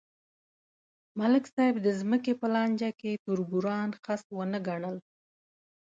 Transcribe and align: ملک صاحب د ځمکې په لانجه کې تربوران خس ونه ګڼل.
ملک 1.19 1.43
صاحب 1.53 1.75
د 1.81 1.87
ځمکې 1.99 2.33
په 2.41 2.47
لانجه 2.53 2.89
کې 2.99 3.21
تربوران 3.25 3.89
خس 4.03 4.21
ونه 4.37 4.59
ګڼل. 4.67 4.95